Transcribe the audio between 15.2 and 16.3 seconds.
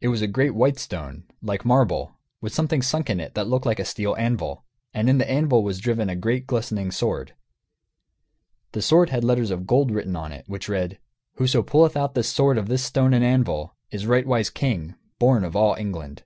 of all England."